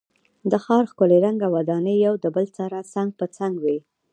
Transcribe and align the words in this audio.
د 0.51 0.53
ښار 0.63 0.83
ښکلی 0.91 1.17
رنګه 1.25 1.47
ودانۍ 1.55 1.95
یو 2.05 2.15
بل 2.35 2.45
سره 2.57 2.77
څنګ 2.93 3.09
په 3.19 3.25
څنګ 3.37 3.53
وې. 3.63 3.77